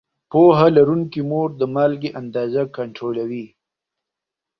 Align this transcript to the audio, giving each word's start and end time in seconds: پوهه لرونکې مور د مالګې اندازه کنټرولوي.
پوهه 0.31 0.67
لرونکې 0.77 1.21
مور 1.29 1.49
د 1.59 1.61
مالګې 1.75 2.09
اندازه 2.21 2.61
کنټرولوي. 2.77 3.45